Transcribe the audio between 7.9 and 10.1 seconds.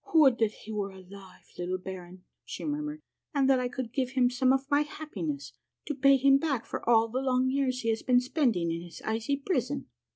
been spending in his icy prison."